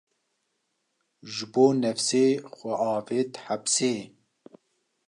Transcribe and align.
Ji 1.33 1.45
bo 1.51 1.63
nefsê, 1.81 2.25
xwe 2.53 2.71
avêt 2.93 3.31
hepsê 3.45 3.93